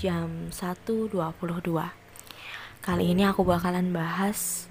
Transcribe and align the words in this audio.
jam 0.00 0.48
1.22 0.48 1.12
Kali 2.80 3.04
ini 3.12 3.28
aku 3.28 3.44
bakalan 3.44 3.92
bahas 3.92 4.64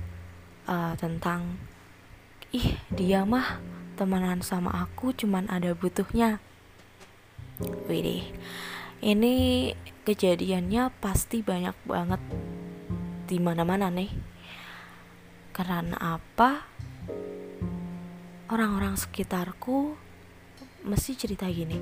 uh, 0.66 0.98
tentang 0.98 1.62
Ih 2.50 2.82
dia 2.89 3.21
mah 3.29 3.62
temenan 3.94 4.42
sama 4.42 4.73
aku 4.73 5.14
cuman 5.14 5.46
ada 5.54 5.78
butuhnya. 5.78 6.42
Widih 7.86 8.25
Ini 9.05 9.36
kejadiannya 10.02 10.89
pasti 10.97 11.46
banyak 11.46 11.77
banget 11.86 12.21
di 13.30 13.38
mana-mana 13.38 13.93
nih. 13.93 14.09
Karena 15.54 16.18
apa? 16.18 16.66
Orang-orang 18.50 18.98
sekitarku 18.98 19.93
mesti 20.82 21.11
cerita 21.14 21.43
gini 21.52 21.75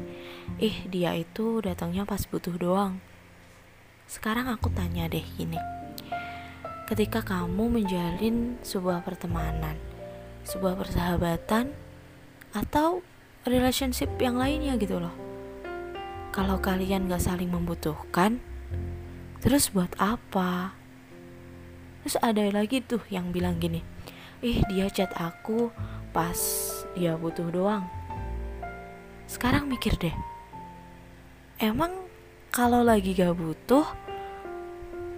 ih 0.58 0.90
dia 0.90 1.14
itu 1.14 1.62
datangnya 1.62 2.02
pas 2.02 2.26
butuh 2.26 2.58
doang 2.58 2.98
sekarang 4.08 4.48
aku 4.48 4.72
tanya 4.72 5.12
deh 5.12 5.24
gini. 5.36 5.60
Ketika 6.88 7.20
kamu 7.20 7.84
menjalin 7.84 8.56
sebuah 8.64 9.04
pertemanan 9.04 9.76
sebuah 10.48 10.80
persahabatan 10.80 11.76
atau 12.56 13.04
relationship 13.44 14.08
yang 14.16 14.40
lainnya 14.40 14.80
gitu 14.80 15.04
loh. 15.04 15.12
Kalau 16.32 16.64
kalian 16.64 17.12
gak 17.12 17.20
saling 17.20 17.52
membutuhkan 17.52 18.40
terus 19.44 19.68
buat 19.76 19.92
apa? 20.00 20.72
Terus 22.08 22.16
ada 22.24 22.48
lagi 22.48 22.80
tuh 22.80 23.04
yang 23.12 23.36
bilang 23.36 23.60
gini 23.60 23.84
ih 24.40 24.62
dia 24.72 24.88
chat 24.88 25.12
aku 25.20 25.74
pas 26.16 26.40
dia 26.96 27.20
butuh 27.20 27.52
doang. 27.52 27.84
Sekarang 29.28 29.68
mikir 29.68 30.00
deh 30.00 30.16
emang 31.60 31.92
kalau 32.56 32.88
lagi 32.88 33.12
gak 33.12 33.36
butuh 33.36 33.84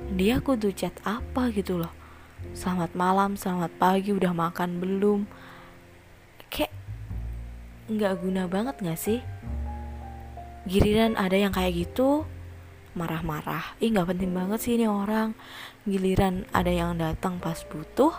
dia 0.07 0.39
kudu 0.39 0.71
chat 0.71 0.95
apa 1.03 1.51
gitu 1.51 1.75
loh. 1.75 1.91
Selamat 2.55 2.95
malam 2.95 3.35
selamat 3.35 3.75
pagi 3.75 4.15
udah 4.15 4.31
makan 4.31 4.79
belum? 4.79 5.19
Kayak 6.47 6.71
nggak 7.91 8.13
guna 8.23 8.43
banget 8.47 8.75
gak 8.79 8.99
sih? 8.99 9.19
Giliran 10.63 11.19
ada 11.19 11.35
yang 11.35 11.51
kayak 11.51 11.75
gitu 11.75 12.23
marah-marah. 12.95 13.75
Ih 13.83 13.91
nggak 13.91 14.15
penting 14.15 14.31
banget 14.31 14.59
sih 14.63 14.79
ini 14.79 14.87
orang. 14.87 15.35
Giliran 15.83 16.47
ada 16.55 16.71
yang 16.71 16.95
datang 16.95 17.43
pas 17.43 17.59
butuh 17.67 18.15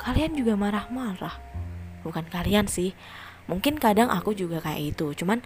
kalian 0.00 0.32
juga 0.34 0.56
marah-marah. 0.56 1.36
Bukan 2.02 2.26
kalian 2.32 2.66
sih. 2.66 2.96
Mungkin 3.46 3.76
kadang 3.76 4.08
aku 4.08 4.32
juga 4.32 4.64
kayak 4.64 4.96
itu 4.96 5.12
cuman 5.12 5.44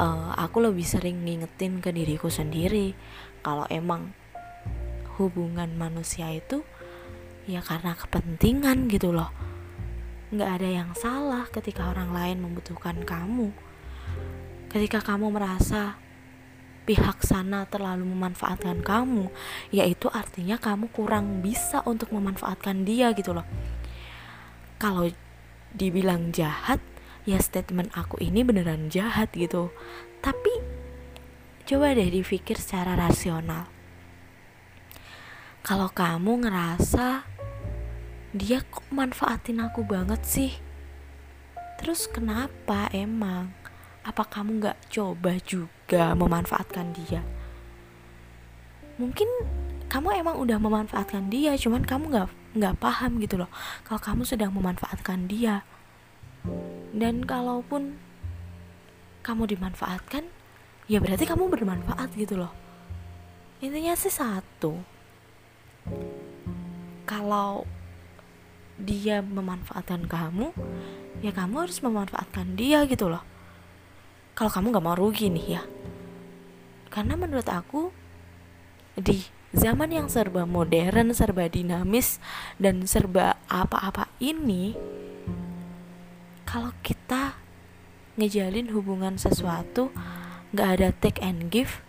uh, 0.00 0.32
aku 0.36 0.62
lebih 0.62 0.84
sering 0.84 1.24
ngingetin 1.24 1.80
ke 1.80 1.90
diriku 1.92 2.28
sendiri 2.28 2.96
kalau 3.46 3.62
emang 3.70 4.10
hubungan 5.22 5.70
manusia 5.78 6.34
itu 6.34 6.66
ya 7.46 7.62
karena 7.62 7.94
kepentingan 7.94 8.90
gitu 8.90 9.14
loh. 9.14 9.30
Nggak 10.34 10.50
ada 10.58 10.68
yang 10.82 10.90
salah 10.98 11.46
ketika 11.54 11.94
orang 11.94 12.10
lain 12.10 12.42
membutuhkan 12.42 13.06
kamu. 13.06 13.54
Ketika 14.66 14.98
kamu 14.98 15.30
merasa 15.30 15.94
pihak 16.90 17.22
sana 17.22 17.70
terlalu 17.70 18.02
memanfaatkan 18.10 18.82
kamu 18.82 19.30
yaitu 19.70 20.10
artinya 20.10 20.58
kamu 20.58 20.90
kurang 20.90 21.38
bisa 21.38 21.86
untuk 21.86 22.10
memanfaatkan 22.10 22.82
dia 22.82 23.14
gitu 23.14 23.30
loh. 23.30 23.46
Kalau 24.82 25.06
dibilang 25.70 26.34
jahat 26.34 26.82
ya 27.22 27.38
statement 27.38 27.94
aku 27.94 28.18
ini 28.18 28.42
beneran 28.42 28.90
jahat 28.90 29.30
gitu. 29.38 29.70
Tapi 30.18 30.65
coba 31.66 31.98
deh 31.98 32.06
dipikir 32.06 32.62
secara 32.62 32.94
rasional. 32.94 33.66
Kalau 35.66 35.90
kamu 35.90 36.46
ngerasa 36.46 37.26
dia 38.30 38.62
kok 38.62 38.86
manfaatin 38.94 39.58
aku 39.58 39.82
banget 39.82 40.22
sih? 40.22 40.52
Terus 41.82 42.06
kenapa 42.06 42.86
emang? 42.94 43.50
Apa 44.06 44.22
kamu 44.22 44.62
gak 44.62 44.78
coba 44.94 45.42
juga 45.42 46.14
memanfaatkan 46.14 46.94
dia? 46.94 47.26
Mungkin 49.02 49.26
kamu 49.90 50.22
emang 50.22 50.38
udah 50.38 50.62
memanfaatkan 50.62 51.26
dia 51.34 51.58
cuman 51.58 51.82
kamu 51.82 52.14
gak 52.14 52.30
nggak 52.54 52.78
paham 52.78 53.18
gitu 53.18 53.42
loh. 53.42 53.50
Kalau 53.82 53.98
kamu 53.98 54.22
sedang 54.22 54.54
memanfaatkan 54.54 55.26
dia 55.26 55.66
dan 56.94 57.26
kalaupun 57.26 57.98
kamu 59.26 59.50
dimanfaatkan 59.50 60.30
ya 60.86 61.02
berarti 61.02 61.26
kamu 61.26 61.50
bermanfaat 61.50 62.14
gitu 62.14 62.38
loh. 62.38 62.52
Intinya 63.62 63.94
sih 63.98 64.12
satu. 64.12 64.78
Kalau 67.06 67.66
dia 68.76 69.24
memanfaatkan 69.24 70.04
kamu 70.04 70.52
ya 71.24 71.32
kamu 71.32 71.64
harus 71.64 71.78
memanfaatkan 71.80 72.58
dia 72.58 72.84
gitu 72.86 73.10
loh. 73.10 73.22
Kalau 74.36 74.52
kamu 74.52 74.74
gak 74.74 74.84
mau 74.84 74.98
rugi 74.98 75.32
nih 75.32 75.46
ya. 75.58 75.62
Karena 76.92 77.16
menurut 77.16 77.48
aku 77.48 77.88
di 78.96 79.24
zaman 79.56 79.88
yang 79.88 80.08
serba 80.12 80.44
modern 80.44 81.16
serba 81.16 81.48
dinamis 81.48 82.20
dan 82.60 82.84
serba 82.84 83.40
apa-apa 83.48 84.12
ini 84.20 84.76
kalau 86.44 86.72
kita 86.80 87.36
ngejalin 88.16 88.72
hubungan 88.72 89.16
sesuatu 89.20 89.92
nggak 90.54 90.68
ada 90.78 90.88
take 91.02 91.18
and 91.22 91.50
give 91.50 91.82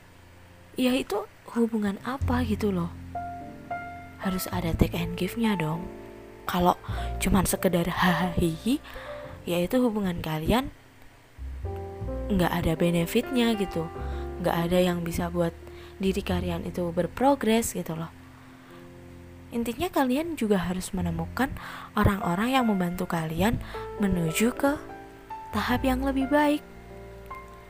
ya 0.78 0.94
itu 0.94 1.26
hubungan 1.54 1.98
apa 2.06 2.46
gitu 2.46 2.74
loh. 2.74 2.94
Harus 4.22 4.50
ada 4.50 4.74
take 4.74 4.98
and 4.98 5.18
give 5.18 5.38
nya 5.38 5.58
dong. 5.58 5.86
Kalau 6.48 6.80
cuman 7.20 7.44
sekedar 7.44 7.86
hahaha 7.90 8.34
ya 9.48 9.58
itu 9.60 9.76
hubungan 9.84 10.24
kalian 10.24 10.72
nggak 12.32 12.52
ada 12.52 12.74
benefitnya 12.78 13.54
gitu. 13.58 13.90
Nggak 14.42 14.70
ada 14.70 14.78
yang 14.80 15.02
bisa 15.02 15.28
buat 15.34 15.52
diri 15.98 16.22
kalian 16.22 16.66
itu 16.66 16.94
berprogres 16.94 17.74
gitu 17.74 17.98
loh. 17.98 18.14
Intinya 19.50 19.88
kalian 19.88 20.36
juga 20.36 20.60
harus 20.60 20.92
menemukan 20.92 21.48
orang-orang 21.96 22.54
yang 22.54 22.68
membantu 22.68 23.08
kalian 23.08 23.58
menuju 23.98 24.52
ke 24.54 24.76
tahap 25.56 25.88
yang 25.88 26.04
lebih 26.04 26.28
baik. 26.28 26.62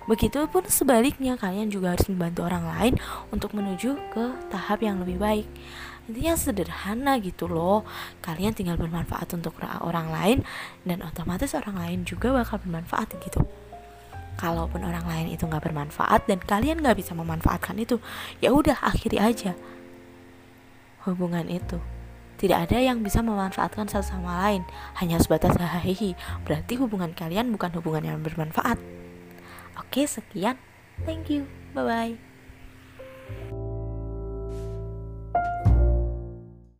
Begitupun 0.07 0.63
sebaliknya 0.71 1.35
kalian 1.35 1.67
juga 1.67 1.91
harus 1.91 2.07
membantu 2.07 2.47
orang 2.47 2.63
lain 2.63 2.93
untuk 3.29 3.51
menuju 3.51 3.99
ke 4.15 4.25
tahap 4.47 4.79
yang 4.79 5.03
lebih 5.03 5.19
baik. 5.19 5.47
Intinya 6.07 6.39
sederhana 6.39 7.19
gitu 7.19 7.51
loh. 7.51 7.83
Kalian 8.23 8.55
tinggal 8.55 8.79
bermanfaat 8.79 9.27
untuk 9.35 9.59
orang 9.83 10.07
lain 10.07 10.37
dan 10.87 11.03
otomatis 11.03 11.51
orang 11.59 11.75
lain 11.75 11.99
juga 12.07 12.31
bakal 12.31 12.63
bermanfaat 12.63 13.19
gitu. 13.19 13.43
Kalaupun 14.39 14.87
orang 14.87 15.03
lain 15.03 15.35
itu 15.35 15.43
nggak 15.43 15.67
bermanfaat 15.67 16.23
dan 16.29 16.39
kalian 16.39 16.79
nggak 16.79 17.03
bisa 17.03 17.11
memanfaatkan 17.11 17.75
itu, 17.75 17.99
ya 18.39 18.55
udah 18.55 18.79
akhiri 18.79 19.19
aja 19.19 19.57
hubungan 21.03 21.47
itu. 21.47 21.79
Tidak 22.37 22.69
ada 22.69 22.77
yang 22.77 23.01
bisa 23.01 23.25
memanfaatkan 23.25 23.89
satu 23.89 24.13
sama 24.13 24.45
lain, 24.45 24.61
hanya 25.01 25.17
sebatas 25.17 25.57
hahaha. 25.57 26.13
Berarti 26.45 26.77
hubungan 26.77 27.17
kalian 27.17 27.49
bukan 27.49 27.73
hubungan 27.81 28.13
yang 28.13 28.19
bermanfaat. 28.21 28.96
Oke, 29.77 30.09
sekian. 30.09 30.57
Thank 31.05 31.29
you. 31.29 31.45
Bye 31.73 31.85
bye. 31.85 33.65